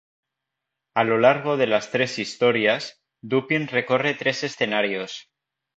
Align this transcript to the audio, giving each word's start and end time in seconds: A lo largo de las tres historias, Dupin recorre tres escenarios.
A 0.95 1.03
lo 1.03 1.19
largo 1.19 1.57
de 1.57 1.67
las 1.67 1.91
tres 1.91 2.17
historias, 2.17 3.03
Dupin 3.21 3.67
recorre 3.67 4.15
tres 4.15 4.43
escenarios. 4.43 5.29